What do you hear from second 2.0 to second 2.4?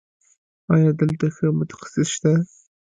شته؟